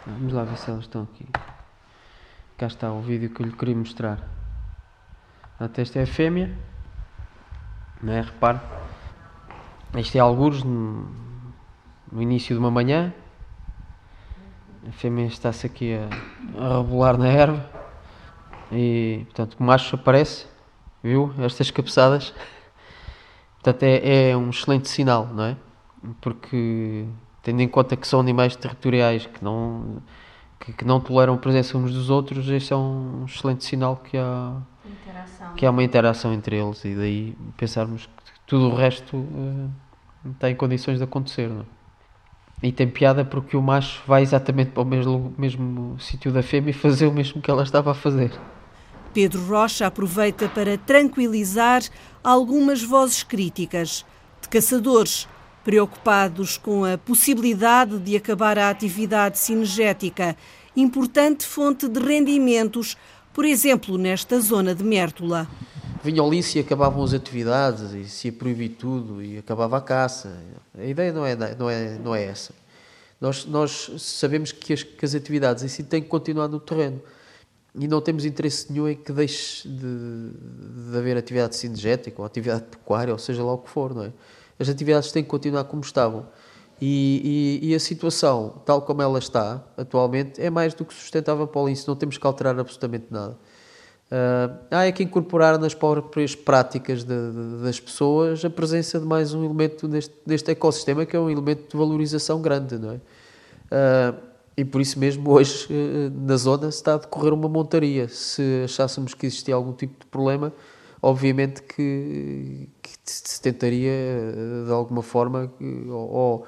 Vamos 0.05 0.31
lá 0.31 0.43
ver 0.43 0.57
se 0.57 0.69
elas 0.69 0.83
estão 0.83 1.03
aqui. 1.03 1.25
Cá 2.57 2.67
está 2.67 2.91
o 2.91 3.01
vídeo 3.01 3.29
que 3.31 3.41
eu 3.41 3.47
lhe 3.47 3.53
queria 3.53 3.75
mostrar. 3.75 4.42
Portanto, 5.57 5.79
esta 5.79 5.99
é 5.99 6.03
a 6.03 6.07
fêmea. 6.07 6.55
Não 8.01 8.13
é? 8.13 8.21
Repare. 8.21 8.59
Este 9.95 10.17
é 10.17 10.21
algures 10.21 10.63
no, 10.63 11.07
no 12.11 12.21
início 12.21 12.55
de 12.55 12.59
uma 12.59 12.71
manhã. 12.71 13.13
A 14.87 14.91
fêmea 14.91 15.25
está-se 15.25 15.65
aqui 15.65 15.93
a, 15.93 16.09
a 16.61 16.77
rebolar 16.79 17.17
na 17.17 17.27
erva. 17.27 17.69
E, 18.71 19.21
portanto, 19.25 19.55
o 19.59 19.63
macho 19.63 19.95
aparece. 19.95 20.47
Viu? 21.03 21.33
Estas 21.39 21.69
cabeçadas. 21.69 22.33
Portanto, 23.55 23.83
é, 23.83 24.31
é 24.31 24.37
um 24.37 24.49
excelente 24.49 24.89
sinal, 24.89 25.27
não 25.27 25.45
é? 25.45 25.57
Porque, 26.19 27.05
tendo 27.41 27.61
em 27.61 27.67
conta 27.67 27.95
que 27.95 28.05
são 28.05 28.19
animais 28.19 28.55
territoriais 28.57 29.25
que 29.25 29.41
não, 29.41 30.01
que, 30.59 30.73
que 30.73 30.83
não 30.83 30.99
toleram 30.99 31.35
a 31.35 31.37
presença 31.37 31.77
uns 31.77 31.93
dos 31.93 32.09
outros, 32.09 32.49
este 32.49 32.73
é 32.73 32.75
um 32.75 33.23
excelente 33.25 33.63
sinal 33.63 33.97
que 33.97 34.17
há, 34.17 34.57
Interação. 34.85 35.53
que 35.55 35.65
há 35.65 35.71
uma 35.71 35.83
interação 35.83 36.33
entre 36.33 36.57
eles 36.57 36.83
e 36.83 36.93
daí 36.93 37.37
pensarmos 37.55 38.05
que 38.05 38.33
tudo 38.45 38.69
o 38.69 38.75
resto 38.75 39.17
eh, 39.17 40.29
está 40.31 40.49
em 40.49 40.55
condições 40.55 40.97
de 40.97 41.03
acontecer. 41.03 41.49
Não? 41.49 41.61
é? 41.61 42.67
E 42.67 42.71
tem 42.71 42.87
piada 42.87 43.25
porque 43.25 43.57
o 43.57 43.61
macho 43.61 44.01
vai 44.07 44.21
exatamente 44.21 44.71
para 44.71 44.83
o 44.83 44.85
mesmo, 44.85 45.33
mesmo 45.37 45.99
sítio 45.99 46.31
da 46.31 46.41
fêmea 46.41 46.71
e 46.71 46.73
fazer 46.73 47.07
o 47.07 47.11
mesmo 47.11 47.41
que 47.41 47.51
ela 47.51 47.63
estava 47.63 47.91
a 47.91 47.93
fazer. 47.93 48.31
Pedro 49.13 49.45
Rocha 49.45 49.85
aproveita 49.85 50.49
para 50.49 50.77
tranquilizar 50.77 51.83
algumas 52.23 52.81
vozes 52.81 53.21
críticas 53.21 54.05
de 54.41 54.49
caçadores 54.49 55.27
preocupados 55.63 56.57
com 56.57 56.83
a 56.83 56.97
possibilidade 56.97 57.99
de 57.99 58.15
acabar 58.15 58.57
a 58.57 58.69
atividade 58.69 59.37
cinegética, 59.37 60.35
importante 60.75 61.45
fonte 61.45 61.87
de 61.87 61.99
rendimentos, 61.99 62.97
por 63.33 63.45
exemplo, 63.45 63.97
nesta 63.97 64.39
zona 64.39 64.75
de 64.75 64.83
Mértola. 64.83 65.47
Vinha 66.03 66.21
o 66.21 66.29
lince 66.29 66.57
e 66.57 66.61
acabavam 66.61 67.03
as 67.03 67.13
atividades 67.13 67.93
e 67.93 68.05
se 68.05 68.27
ia 68.27 68.33
proibir 68.33 68.69
tudo 68.69 69.23
e 69.23 69.37
acabava 69.37 69.77
a 69.77 69.81
caça. 69.81 70.37
A 70.77 70.83
ideia 70.83 71.11
não 71.11 71.25
é, 71.25 71.35
não 71.35 71.69
é, 71.69 71.97
não 71.97 72.15
é 72.15 72.23
essa. 72.23 72.53
Nós, 73.19 73.45
nós 73.45 73.91
sabemos 73.99 74.51
que 74.51 74.73
as, 74.73 74.83
que 74.83 75.05
as 75.05 75.15
atividades 75.15 75.63
em 75.63 75.67
si 75.67 75.83
têm 75.83 76.01
que 76.01 76.09
continuar 76.09 76.47
no 76.47 76.59
terreno 76.59 77.01
e 77.73 77.87
não 77.87 78.01
temos 78.01 78.25
interesse 78.25 78.71
nenhum 78.71 78.87
em 78.87 78.95
que 78.95 79.11
deixe 79.11 79.67
de, 79.67 80.91
de 80.91 80.97
haver 80.97 81.17
atividade 81.17 81.55
cinegética 81.55 82.21
ou 82.21 82.25
atividade 82.25 82.63
pecuária, 82.69 83.11
ou 83.13 83.17
seja 83.17 83.43
lá 83.43 83.53
o 83.53 83.57
que 83.57 83.69
for, 83.69 83.95
não 83.95 84.03
é? 84.03 84.11
As 84.59 84.69
atividades 84.69 85.11
têm 85.11 85.23
que 85.23 85.29
continuar 85.29 85.63
como 85.63 85.81
estavam. 85.81 86.27
E, 86.85 87.59
e- 87.63 87.69
e 87.69 87.75
a 87.75 87.79
situação, 87.79 88.61
tal 88.65 88.81
como 88.81 89.01
ela 89.01 89.17
está 89.17 89.63
atualmente, 89.77 90.41
é 90.41 90.49
mais 90.49 90.73
do 90.73 90.83
que 90.83 90.93
sustentável 90.93 91.47
para 91.47 91.61
o 91.61 91.67
lince, 91.69 91.87
não 91.87 91.95
temos 91.95 92.17
que 92.17 92.27
alterar 92.27 92.59
absolutamente 92.59 93.05
nada. 93.09 93.37
Ah, 94.11 94.57
há 94.69 94.85
é 94.87 94.91
que 94.91 95.01
incorporar 95.01 95.57
nas 95.57 95.73
próprias 95.73 96.35
práticas 96.35 97.05
de- 97.05 97.31
de- 97.31 97.63
das 97.63 97.79
pessoas 97.79 98.43
a 98.43 98.49
presença 98.49 98.99
de 98.99 99.05
mais 99.05 99.33
um 99.33 99.45
elemento 99.45 99.87
neste, 99.87 100.51
ecossistema 100.51 101.05
que 101.05 101.15
é 101.15 101.19
um 101.19 101.29
elemento 101.29 101.71
de 101.71 101.77
valorização 101.77 102.41
grande, 102.41 102.77
não 102.77 102.91
é? 102.91 102.99
Ah, 103.71 104.13
e 104.57 104.65
por 104.65 104.81
isso 104.81 104.99
mesmo 104.99 105.31
hoje 105.31 105.67
eh, 105.71 106.11
na 106.13 106.35
zona 106.35 106.67
está 106.67 106.95
a 106.95 106.97
decorrer 106.97 107.33
uma 107.33 107.47
montaria. 107.47 108.09
Se 108.09 108.63
achássemos 108.65 109.13
que 109.13 109.25
existia 109.25 109.55
algum 109.55 109.71
tipo 109.73 110.01
de 110.01 110.05
problema, 110.07 110.51
obviamente 111.01 111.61
que, 111.63 112.67
que 112.81 112.91
se 113.05 113.41
tentaria 113.41 113.89
eh, 113.91 114.63
de 114.67 114.71
alguma 114.71 115.01
forma 115.01 115.49
ou, 115.89 116.45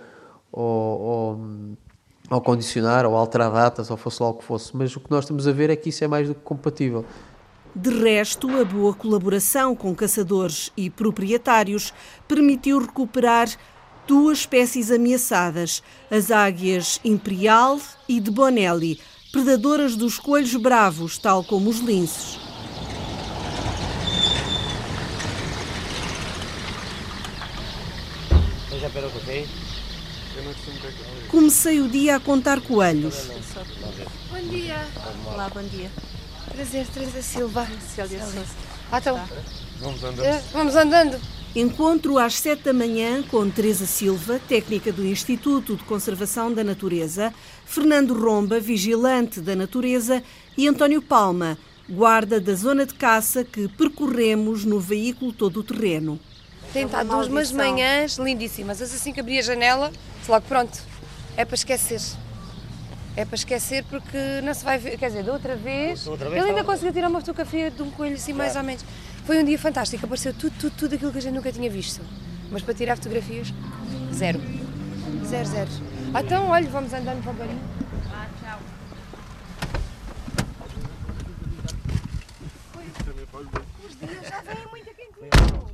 ou, 0.55 1.01
ou, 1.01 1.39
ou 2.29 2.41
condicionar 2.41 3.05
ou 3.05 3.15
alterar 3.15 3.51
datas 3.51 3.91
ou 3.91 3.97
fosse 3.97 4.24
lá 4.24 4.29
o 4.29 4.33
que 4.33 4.43
fosse. 4.43 4.75
Mas 4.75 4.95
o 4.95 5.00
que 5.00 5.12
nós 5.12 5.25
estamos 5.25 5.47
a 5.47 5.51
ver 5.51 5.69
é 5.69 5.75
que 5.75 5.89
isso 5.89 6.03
é 6.03 6.07
mais 6.07 6.27
do 6.29 6.33
que 6.33 6.41
compatível. 6.41 7.05
De 7.75 7.89
resto, 7.89 8.50
a 8.57 8.63
boa 8.63 8.93
colaboração 8.93 9.75
com 9.75 9.93
caçadores 9.93 10.71
e 10.77 10.89
proprietários 10.89 11.93
permitiu 12.25 12.79
recuperar 12.79 13.50
duas 14.07 14.39
espécies 14.39 14.89
ameaçadas, 14.91 15.83
as 16.09 16.31
águias 16.31 17.01
imperial 17.03 17.77
e 18.07 18.21
de 18.21 18.31
Bonelli, 18.31 18.97
predadoras 19.33 19.97
dos 19.97 20.17
coelhos 20.17 20.55
bravos, 20.55 21.17
tal 21.17 21.43
como 21.43 21.69
os 21.69 21.79
linces. 21.79 22.39
Comecei 31.29 31.79
o 31.81 31.87
dia 31.87 32.17
a 32.17 32.19
contar 32.19 32.61
coelhos. 32.61 33.29
Bom 34.29 34.49
dia. 34.49 34.87
Olá, 35.25 35.49
bom 35.49 35.63
dia. 35.63 35.89
Prazer, 36.53 36.85
Teresa 36.87 37.21
Silva. 37.21 37.67
Célia 37.95 38.19
Sousa. 38.19 38.45
Ah, 38.91 38.99
então. 38.99 39.17
Eh, 39.17 40.41
Vamos 40.53 40.75
andando. 40.75 41.19
Encontro 41.55 42.17
às 42.17 42.35
7 42.35 42.63
da 42.63 42.73
manhã 42.73 43.23
com 43.23 43.49
Teresa 43.49 43.85
Silva, 43.85 44.41
técnica 44.47 44.91
do 44.91 45.05
Instituto 45.05 45.77
de 45.77 45.83
Conservação 45.85 46.53
da 46.53 46.65
Natureza, 46.65 47.33
Fernando 47.65 48.13
Romba, 48.13 48.59
vigilante 48.59 49.39
da 49.39 49.55
natureza, 49.55 50.21
e 50.57 50.67
António 50.67 51.01
Palma, 51.01 51.57
guarda 51.89 52.41
da 52.41 52.53
zona 52.55 52.85
de 52.85 52.93
caça 52.93 53.43
que 53.45 53.69
percorremos 53.69 54.65
no 54.65 54.81
veículo 54.81 55.31
todo 55.31 55.61
o 55.61 55.63
terreno. 55.63 56.19
Tem 56.75 56.88
estado 56.88 57.10
umas 57.10 57.29
maldição. 57.29 57.58
manhãs 57.58 58.17
lindíssimas. 58.17 58.82
Mas 58.82 58.94
assim 58.94 59.13
que 59.13 59.22
abri 59.22 59.39
a 59.39 59.41
janela, 59.41 59.94
logo 60.27 60.46
pronto. 60.46 60.77
É 61.38 61.46
para 61.46 61.55
esquecer. 61.55 62.01
É 63.15 63.24
para 63.24 63.36
esquecer 63.36 63.86
porque 63.86 64.41
não 64.44 64.53
se 64.53 64.65
vai 64.65 64.77
ver. 64.77 64.98
Quer 64.98 65.08
dizer, 65.08 65.24
da 65.24 65.32
outra 65.32 65.55
vez. 65.55 66.05
ele 66.05 66.39
ainda 66.39 66.65
conseguiu 66.65 66.91
tirar 66.91 67.08
uma 67.08 67.22
fotografia 67.22 67.72
de 67.72 67.82
um 67.82 67.89
coelho 67.91 68.15
assim, 68.15 68.34
mais 68.34 68.58
ou 68.58 68.63
menos. 68.63 68.84
Foi 69.25 69.41
um 69.41 69.46
dia 69.46 69.58
fantástico. 69.58 70.05
Apareceu 70.05 70.34
tudo, 70.34 70.53
tudo, 70.60 70.75
tudo 70.75 70.96
aquilo 70.96 71.13
que 71.13 71.17
a 71.17 71.22
gente 71.22 71.34
nunca 71.34 71.50
tinha 71.50 71.70
visto. 71.70 72.01
Mas 72.51 72.62
para 72.62 72.74
tirar 72.74 72.98
fotografias, 72.98 73.53
zero. 74.13 74.41
Zero, 75.25 75.46
zero. 75.46 75.70
Ah, 76.13 76.22
então, 76.22 76.50
olha, 76.50 76.70
vamos 76.70 76.91
andando 76.91 77.22
devagarinho. 77.22 77.62
Ah, 78.12 78.27
tchau. 78.41 78.60
Os 83.88 83.96
dias 83.98 84.27
já 84.27 84.41
vêm 84.41 84.67
muito 84.67 84.94
de 84.94 85.22
manhã. 85.22 85.64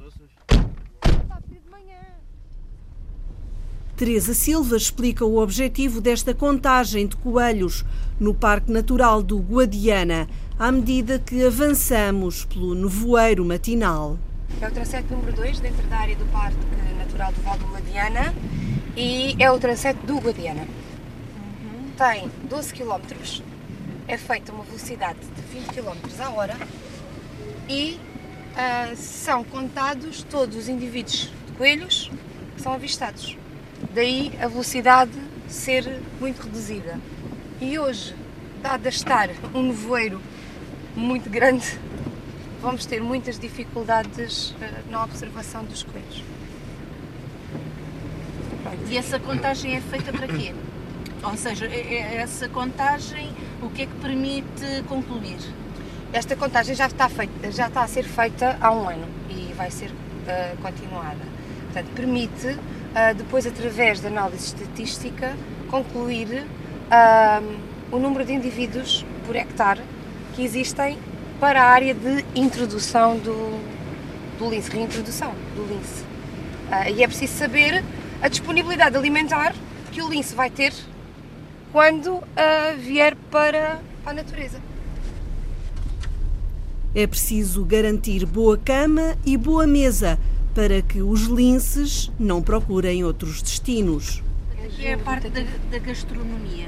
Teresa 4.01 4.33
Silva 4.33 4.77
explica 4.77 5.23
o 5.23 5.38
objetivo 5.38 6.01
desta 6.01 6.33
contagem 6.33 7.05
de 7.05 7.15
coelhos 7.15 7.85
no 8.19 8.33
Parque 8.33 8.71
Natural 8.71 9.21
do 9.21 9.38
Guadiana, 9.38 10.27
à 10.57 10.71
medida 10.71 11.19
que 11.19 11.45
avançamos 11.45 12.43
pelo 12.45 12.73
nevoeiro 12.73 13.45
matinal. 13.45 14.17
É 14.59 14.67
o 14.67 14.71
transete 14.71 15.13
número 15.13 15.33
2 15.33 15.59
dentro 15.59 15.85
da 15.88 15.97
área 15.97 16.15
do 16.15 16.25
Parque 16.31 16.57
Natural 16.97 17.31
do 17.31 17.41
Val 17.43 17.59
do 17.59 17.65
Guadiana 17.67 18.33
e 18.97 19.35
é 19.38 19.51
o 19.51 19.59
transete 19.59 20.03
do 20.07 20.17
Guadiana. 20.17 20.67
Tem 21.95 22.31
12 22.50 22.73
km, 22.73 23.01
é 24.07 24.17
feita 24.17 24.51
uma 24.51 24.63
velocidade 24.63 25.19
de 25.19 25.59
20 25.59 25.75
km 25.75 26.23
a 26.23 26.29
hora 26.31 26.57
e 27.69 28.00
ah, 28.55 28.93
são 28.95 29.43
contados 29.43 30.23
todos 30.23 30.57
os 30.57 30.67
indivíduos 30.67 31.29
coelhos 31.61 32.09
que 32.55 32.61
são 32.63 32.73
avistados. 32.73 33.37
Daí 33.93 34.31
a 34.41 34.47
velocidade 34.47 35.11
ser 35.47 36.01
muito 36.19 36.41
reduzida. 36.41 36.99
E 37.61 37.77
hoje, 37.77 38.15
dado 38.63 38.87
a 38.87 38.89
estar 38.89 39.29
um 39.53 39.61
nevoeiro 39.67 40.19
muito 40.95 41.29
grande, 41.29 41.77
vamos 42.63 42.87
ter 42.87 42.99
muitas 42.99 43.37
dificuldades 43.37 44.55
eh, 44.59 44.71
na 44.89 45.03
observação 45.03 45.63
dos 45.63 45.83
coelhos. 45.83 46.23
E 48.89 48.97
essa 48.97 49.19
contagem 49.19 49.75
é 49.75 49.81
feita 49.81 50.11
para 50.11 50.27
quê? 50.27 50.55
Ou 51.21 51.37
seja, 51.37 51.67
é- 51.67 51.93
é- 51.93 52.15
essa 52.15 52.49
contagem, 52.49 53.31
o 53.61 53.69
que 53.69 53.83
é 53.83 53.85
que 53.85 53.95
permite 54.01 54.83
concluir? 54.89 55.37
Esta 56.11 56.35
contagem 56.35 56.73
já 56.73 56.87
está, 56.87 57.07
feita, 57.07 57.51
já 57.51 57.67
está 57.67 57.83
a 57.83 57.87
ser 57.87 58.03
feita 58.03 58.57
há 58.59 58.71
um 58.71 58.89
ano 58.89 59.07
e 59.29 59.53
vai 59.53 59.69
ser 59.69 59.91
eh, 60.27 60.55
continuada. 60.59 61.30
Portanto, 61.71 61.89
permite 61.95 62.47
uh, 62.47 63.15
depois, 63.15 63.47
através 63.47 64.01
da 64.01 64.09
análise 64.09 64.47
estatística, 64.47 65.33
concluir 65.69 66.43
uh, 66.43 67.59
o 67.89 67.97
número 67.97 68.25
de 68.25 68.33
indivíduos 68.33 69.05
por 69.25 69.37
hectare 69.37 69.79
que 70.35 70.43
existem 70.43 70.97
para 71.39 71.63
a 71.63 71.65
área 71.67 71.93
de 71.93 72.25
introdução 72.35 73.17
do, 73.17 73.57
do 74.37 74.49
lince, 74.49 74.69
reintrodução 74.69 75.33
do 75.55 75.63
lince. 75.63 76.03
Uh, 76.69 76.93
e 76.93 77.03
é 77.03 77.07
preciso 77.07 77.33
saber 77.37 77.81
a 78.21 78.27
disponibilidade 78.27 78.97
alimentar 78.97 79.55
que 79.93 80.01
o 80.01 80.09
lince 80.09 80.35
vai 80.35 80.49
ter 80.49 80.73
quando 81.71 82.15
uh, 82.15 82.23
vier 82.79 83.15
para 83.31 83.79
a 84.05 84.11
natureza. 84.11 84.59
É 86.93 87.07
preciso 87.07 87.63
garantir 87.63 88.25
boa 88.25 88.57
cama 88.57 89.15
e 89.25 89.37
boa 89.37 89.65
mesa 89.65 90.19
para 90.53 90.81
que 90.81 91.01
os 91.01 91.24
linces 91.24 92.12
não 92.20 92.41
procurem 92.41 93.03
outros 93.03 93.41
destinos. 93.41 94.22
Aqui 94.63 94.86
é 94.86 94.93
a 94.93 94.98
parte 94.98 95.29
da, 95.29 95.41
da 95.70 95.79
gastronomia. 95.79 96.67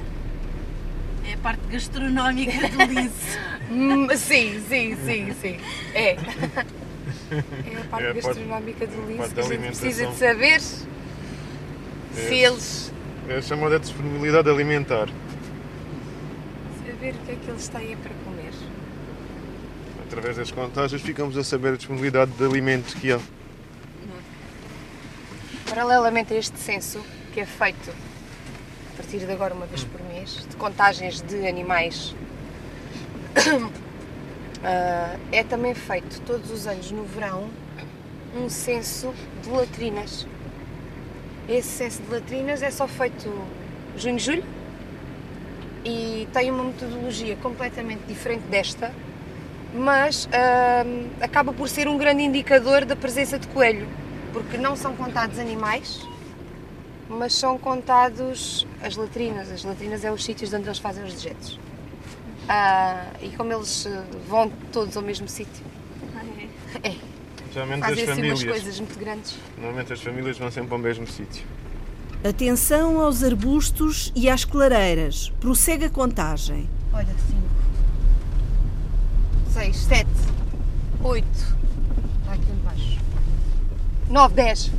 É 1.29 1.33
a 1.33 1.37
parte 1.37 1.61
gastronómica 1.71 2.69
do 2.69 2.83
lince. 2.83 3.39
Hum, 3.71 4.07
sim, 4.15 4.61
sim, 4.67 4.95
sim, 5.05 5.33
sim. 5.41 5.57
É. 5.93 6.17
É 7.31 7.81
a 7.81 7.83
parte 7.89 8.05
é 8.05 8.09
a 8.09 8.13
gastronómica 8.13 8.87
do 8.87 9.07
lince 9.07 9.33
que 9.33 9.39
a 9.39 9.43
gente 9.43 9.65
precisa 9.65 10.07
de 10.07 10.15
saber 10.15 10.55
é. 10.55 10.59
se 10.59 12.35
eles. 12.35 12.93
É 13.27 13.37
a 13.37 13.41
chamada 13.41 13.79
disponibilidade 13.79 14.49
alimentar. 14.49 15.09
Saber 16.85 17.15
o 17.15 17.25
que 17.25 17.31
é 17.31 17.35
que 17.35 17.49
eles 17.49 17.67
têm 17.67 17.97
para 17.97 18.11
comer. 18.23 18.53
Através 20.05 20.37
das 20.37 20.51
contagens 20.51 21.01
ficamos 21.01 21.35
a 21.37 21.43
saber 21.43 21.73
a 21.73 21.77
disponibilidade 21.77 22.31
de 22.31 22.45
alimentos 22.45 22.93
que 22.93 23.11
há. 23.11 23.19
Paralelamente 25.67 26.33
a 26.33 26.37
este 26.37 26.57
censo, 26.59 27.03
que 27.33 27.39
é 27.39 27.45
feito 27.45 27.91
a 28.93 28.97
partir 28.97 29.19
de 29.19 29.31
agora 29.31 29.53
uma 29.53 29.65
vez 29.65 29.83
por 29.83 30.01
mês, 30.03 30.45
de 30.47 30.55
contagens 30.55 31.21
de 31.21 31.47
animais, 31.47 32.15
uh, 33.37 33.71
é 35.31 35.43
também 35.43 35.73
feito 35.73 36.21
todos 36.21 36.51
os 36.51 36.67
anos 36.67 36.91
no 36.91 37.03
verão 37.03 37.49
um 38.35 38.49
censo 38.49 39.13
de 39.41 39.49
latrinas. 39.49 40.27
Esse 41.47 41.69
censo 41.69 42.01
de 42.03 42.11
latrinas 42.11 42.61
é 42.61 42.69
só 42.69 42.87
feito 42.87 43.31
junho, 43.97 44.19
julho 44.19 44.43
e 45.85 46.27
tem 46.31 46.49
uma 46.49 46.63
metodologia 46.63 47.35
completamente 47.37 48.03
diferente 48.07 48.43
desta, 48.43 48.91
mas 49.73 50.25
uh, 50.25 50.29
acaba 51.19 51.51
por 51.51 51.67
ser 51.67 51.87
um 51.87 51.97
grande 51.97 52.23
indicador 52.23 52.85
da 52.85 52.95
presença 52.95 53.39
de 53.39 53.47
coelho 53.47 53.87
porque 54.33 54.57
não 54.57 54.75
são 54.75 54.95
contados 54.95 55.37
animais, 55.37 56.01
mas 57.07 57.33
são 57.33 57.57
contados 57.57 58.67
as 58.81 58.97
latrinas. 58.97 59.49
As 59.51 59.63
latrinas 59.63 60.03
é 60.03 60.11
os 60.11 60.23
sítios 60.23 60.51
onde 60.51 60.67
eles 60.67 60.79
fazem 60.79 61.05
os 61.05 61.13
dejetos. 61.13 61.59
Ah, 62.49 63.11
e 63.21 63.29
como 63.29 63.53
eles 63.53 63.85
eh, 63.85 64.03
vão 64.27 64.51
todos 64.71 64.97
ao 64.97 65.03
mesmo 65.03 65.29
sítio. 65.29 65.63
É. 66.83 66.89
é. 66.89 66.95
Geralmente 67.53 67.81
Fazem 67.81 68.09
assim 68.09 68.23
umas 68.23 68.43
coisas 68.43 68.79
muito 68.79 68.99
grandes. 68.99 69.35
Normalmente 69.57 69.93
as 69.93 70.01
famílias 70.01 70.37
vão 70.37 70.51
sempre 70.51 70.73
ao 70.73 70.79
mesmo 70.79 71.05
sítio. 71.07 71.45
Atenção 72.27 72.99
aos 72.99 73.23
arbustos 73.23 74.11
e 74.15 74.27
às 74.27 74.43
clareiras. 74.43 75.31
Prossegue 75.39 75.85
a 75.85 75.89
contagem. 75.89 76.67
Olha, 76.91 77.05
5, 77.05 77.41
6, 79.53 79.77
7, 79.77 80.07
8. 81.03 81.62
Está 84.13 84.25
aqui 84.25 84.33
embaixo. 84.33 84.33
9, 84.33 84.35
10. 84.35 84.71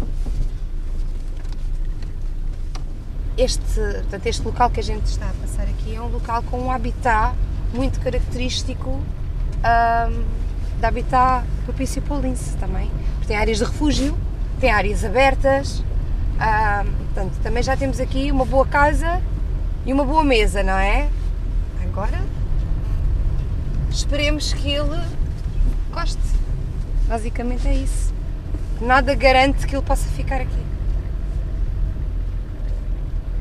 Este, 3.37 3.81
portanto, 3.81 4.27
este 4.27 4.43
local 4.45 4.71
que 4.71 4.79
a 4.79 4.83
gente 4.83 5.07
está 5.07 5.29
a 5.29 5.33
passar 5.33 5.65
aqui 5.65 5.97
é 5.97 6.01
um 6.01 6.07
local 6.07 6.43
com 6.45 6.61
um 6.61 6.71
habitat 6.71 7.35
muito 7.73 7.99
característico 7.99 8.91
um, 8.91 10.25
de 10.79 10.87
habitat 10.87 11.45
propício 11.65 12.01
lince 12.23 12.57
também. 12.59 12.89
Tem 13.27 13.37
áreas 13.37 13.59
de 13.59 13.65
refúgio, 13.65 14.17
tem 14.61 14.71
áreas 14.71 15.05
abertas, 15.05 15.81
um, 15.81 16.93
portanto, 17.07 17.33
também 17.43 17.63
já 17.63 17.77
temos 17.77 17.99
aqui 17.99 18.31
uma 18.31 18.45
boa 18.45 18.67
casa 18.67 19.21
e 19.85 19.93
uma 19.93 20.05
boa 20.05 20.23
mesa, 20.23 20.63
não 20.63 20.79
é? 20.79 21.09
Agora 21.83 22.23
esperemos 23.91 24.53
que 24.53 24.71
ele 24.71 25.05
goste. 25.93 26.23
Basicamente 27.09 27.67
é 27.67 27.75
isso 27.75 28.15
nada 28.85 29.15
garante 29.15 29.67
que 29.67 29.75
ele 29.75 29.85
possa 29.85 30.09
ficar 30.11 30.41
aqui. 30.41 30.65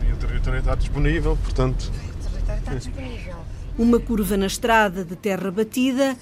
E 0.08 0.13
o 0.13 0.17
território 0.17 0.60
está 0.60 0.75
disponível, 0.75 1.38
portanto. 1.43 1.91
O 1.91 2.29
território 2.29 2.60
está 2.60 2.75
disponível. 2.75 3.36
Uma 3.77 3.99
curva 3.99 4.38
na 4.38 4.45
estrada 4.45 5.03
de 5.03 5.15
terra 5.15 5.51
batida 5.51 6.15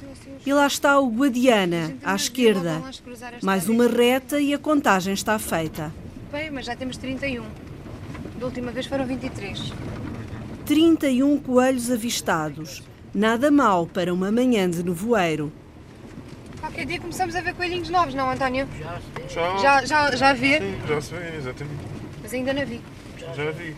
e 0.45 0.53
lá 0.53 0.65
está 0.65 0.99
o 0.99 1.09
Guadiana, 1.09 1.95
à 2.03 2.15
esquerda. 2.15 2.81
Mais 3.43 3.67
uma 3.67 3.87
reta 3.87 4.39
e 4.39 4.53
a 4.53 4.57
contagem 4.57 5.13
está 5.13 5.37
feita. 5.37 5.93
Bem, 6.31 6.49
mas 6.49 6.65
já 6.65 6.75
temos 6.75 6.97
31. 6.97 7.43
Da 8.39 8.45
última 8.45 8.71
vez 8.71 8.85
foram 8.85 9.05
23. 9.05 9.73
31 10.65 11.37
coelhos 11.39 11.91
avistados. 11.91 12.81
Nada 13.13 13.51
mal 13.51 13.85
para 13.85 14.13
uma 14.13 14.31
manhã 14.31 14.69
de 14.69 14.81
nevoeiro. 14.81 15.51
Qualquer 16.71 16.85
dia 16.85 17.01
começamos 17.01 17.35
a 17.35 17.41
ver 17.41 17.53
coelhinhos 17.53 17.89
novos, 17.89 18.13
não, 18.13 18.31
António? 18.31 18.65
Já. 19.27 19.57
Já, 19.57 19.85
já, 19.85 20.15
já 20.15 20.33
vê? 20.33 20.59
Sim, 20.59 20.81
já 20.87 21.01
se 21.01 21.13
vê, 21.13 21.35
exatamente. 21.35 21.83
Mas 22.21 22.33
ainda 22.33 22.53
não 22.53 22.65
vi. 22.65 22.81
Já, 23.19 23.51
vi. 23.51 23.75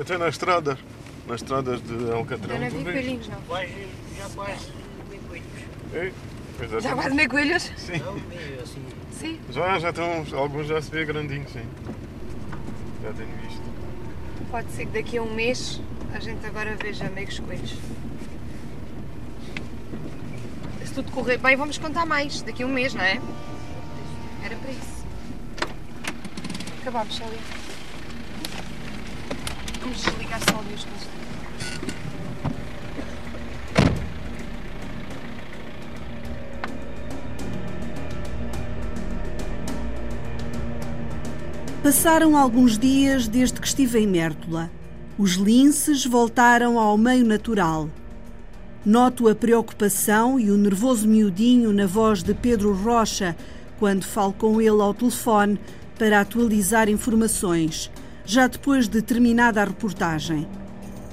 Até 0.00 0.16
na 0.16 0.28
estrada. 0.28 0.78
Nas 1.26 1.42
estradas 1.42 1.82
de 1.82 2.10
Alcatrão. 2.10 2.56
Já 2.56 2.70
não 2.70 2.70
vi 2.70 2.84
coelhinhos, 2.84 3.28
não. 3.28 3.36
já 3.36 4.28
quase 4.34 4.72
meio 5.10 5.20
coelhos. 5.28 5.46
Ei, 5.92 6.12
já 6.80 6.94
quase 6.94 7.14
meio 7.14 7.28
coelhos? 7.28 7.72
Sim. 7.76 7.98
Não, 7.98 8.14
meio 8.14 8.62
assim. 8.62 8.86
Sim. 9.12 9.38
Já, 9.50 9.78
já 9.78 9.90
estão, 9.90 10.24
alguns 10.32 10.68
já 10.68 10.80
se 10.80 10.90
vê 10.90 11.04
grandinhos, 11.04 11.52
sim. 11.52 11.66
Já 13.02 13.12
tenho 13.12 13.28
visto. 13.46 13.62
Pode 14.50 14.70
ser 14.72 14.86
que 14.86 14.92
daqui 14.92 15.18
a 15.18 15.22
um 15.22 15.34
mês 15.34 15.78
a 16.14 16.18
gente 16.20 16.44
agora 16.46 16.74
veja 16.74 17.10
meios 17.10 17.38
coelhos 17.38 17.76
se 20.92 20.96
tudo 20.96 21.10
correr 21.10 21.38
bem, 21.38 21.56
vamos 21.56 21.78
contar 21.78 22.04
mais 22.04 22.42
daqui 22.42 22.62
a 22.62 22.66
um 22.66 22.68
mês, 22.68 22.92
não 22.92 23.02
é? 23.02 23.18
Era 24.44 24.56
para 24.56 24.70
isso. 24.70 25.06
Acabámos, 26.82 27.22
ali. 27.22 27.38
Vamos 29.80 30.02
desligar 30.02 30.40
só 30.50 30.58
ali 30.58 30.74
os 30.74 30.86
Passaram 41.82 42.36
alguns 42.36 42.78
dias 42.78 43.26
desde 43.26 43.58
que 43.58 43.66
estive 43.66 43.98
em 43.98 44.06
Mértola. 44.06 44.70
Os 45.18 45.32
linces 45.32 46.04
voltaram 46.04 46.78
ao 46.78 46.98
meio 46.98 47.24
natural. 47.24 47.88
Noto 48.84 49.28
a 49.28 49.34
preocupação 49.34 50.40
e 50.40 50.50
o 50.50 50.56
nervoso 50.56 51.06
miudinho 51.06 51.72
na 51.72 51.86
voz 51.86 52.20
de 52.20 52.34
Pedro 52.34 52.74
Rocha 52.74 53.36
quando 53.78 54.02
falo 54.02 54.32
com 54.32 54.60
ele 54.60 54.82
ao 54.82 54.92
telefone 54.92 55.56
para 55.96 56.20
atualizar 56.20 56.88
informações, 56.88 57.88
já 58.24 58.48
depois 58.48 58.88
de 58.88 59.00
terminada 59.00 59.62
a 59.62 59.64
reportagem. 59.64 60.48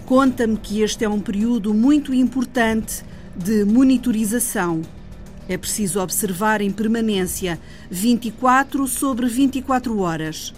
Conta-me 0.08 0.58
que 0.58 0.82
este 0.82 1.06
é 1.06 1.10
um 1.10 1.20
período 1.20 1.72
muito 1.72 2.12
importante 2.12 3.06
de 3.36 3.64
monitorização. 3.66 4.82
É 5.48 5.56
preciso 5.56 6.02
observar 6.02 6.62
em 6.62 6.72
permanência 6.72 7.60
24 7.92 8.88
sobre 8.88 9.28
24 9.28 10.00
horas. 10.00 10.56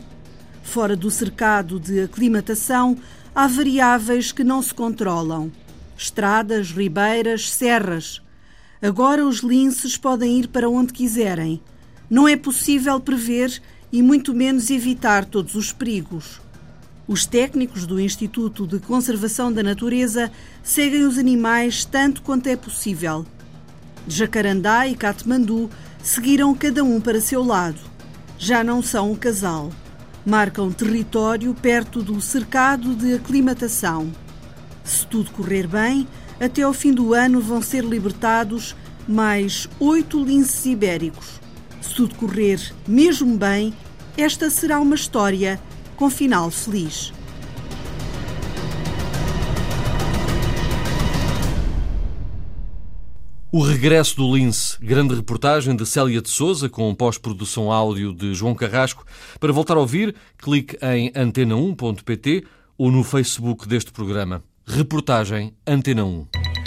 Fora 0.64 0.96
do 0.96 1.12
cercado 1.12 1.78
de 1.78 2.04
aclimatação, 2.04 2.98
há 3.36 3.48
variáveis 3.48 4.32
que 4.32 4.46
não 4.46 4.62
se 4.62 4.74
controlam 4.74 5.52
estradas, 6.02 6.72
ribeiras, 6.72 7.52
serras. 7.52 8.22
Agora 8.82 9.26
os 9.26 9.40
linces 9.40 9.96
podem 9.96 10.40
ir 10.40 10.48
para 10.48 10.70
onde 10.70 10.92
quiserem. 10.92 11.62
Não 12.10 12.28
é 12.28 12.36
possível 12.36 13.00
prever 13.00 13.62
e 13.92 14.02
muito 14.02 14.34
menos 14.34 14.70
evitar 14.72 15.26
todos 15.26 15.54
os 15.54 15.72
perigos. 15.72 16.42
Os 17.08 17.26
técnicos 17.26 17.86
do 17.86 18.00
Instituto 18.00 18.66
de 18.66 18.80
Conservação 18.80 19.52
da 19.52 19.62
Natureza 19.62 20.32
seguem 20.64 21.04
os 21.04 21.18
animais 21.18 21.86
tanto 21.86 22.22
quanto 22.22 22.48
é 22.48 22.56
possível. 22.56 23.26
Jacarandá 24.08 24.88
e 24.88 24.96
Katmandu 24.96 25.70
seguiram 26.02 26.56
cada 26.56 26.84
um 26.84 27.00
para 27.00 27.22
seu 27.22 27.44
lado. 27.44 27.80
Já 28.40 28.64
não 28.64 28.82
são 28.82 29.12
um 29.12 29.16
casal. 29.16 29.72
Marcam 30.26 30.72
território 30.72 31.54
perto 31.54 32.02
do 32.02 32.20
cercado 32.22 32.96
de 32.96 33.14
aclimatação. 33.14 34.12
Se 34.92 35.08
tudo 35.08 35.32
correr 35.32 35.68
bem, 35.68 36.06
até 36.38 36.64
ao 36.64 36.74
fim 36.74 36.94
do 36.94 37.14
ano 37.14 37.40
vão 37.40 37.62
ser 37.62 37.82
libertados 37.82 38.76
mais 39.08 39.70
oito 39.80 40.22
linces 40.22 40.66
ibéricos. 40.66 41.40
Se 41.82 41.96
tudo 41.96 42.14
correr 42.16 42.60
mesmo 42.86 43.38
bem, 43.38 43.74
esta 44.18 44.50
será 44.50 44.82
uma 44.82 44.96
história 44.96 45.62
com 45.96 46.10
final 46.10 46.52
feliz. 46.52 47.14
O 53.50 53.62
regresso 53.64 54.18
do 54.18 54.36
Lince, 54.36 54.78
grande 54.82 55.16
reportagem 55.16 55.74
de 55.74 55.86
Célia 55.86 56.22
de 56.22 56.30
Souza 56.30 56.68
com 56.68 56.94
pós-produção 56.94 57.72
áudio 57.72 58.14
de 58.14 58.34
João 58.34 58.54
Carrasco. 58.54 59.06
Para 59.40 59.54
voltar 59.54 59.78
a 59.78 59.80
ouvir, 59.80 60.14
clique 60.38 60.78
em 60.82 61.12
antena1.pt 61.12 62.44
ou 62.78 62.92
no 62.92 63.06
Facebook 63.06 63.66
deste 63.66 63.92
programa. 63.94 64.44
Reportagem 64.74 65.54
Antena 65.66 66.06
1. 66.06 66.61